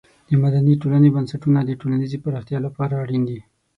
د 0.29 0.31
مدني 0.43 0.73
ټولنې 0.81 1.09
بنسټونه 1.15 1.59
د 1.63 1.71
ټولنیزې 1.81 2.17
پرمختیا 2.23 2.57
لپاره 2.67 2.93
اړین 3.03 3.23
دي. 3.29 3.39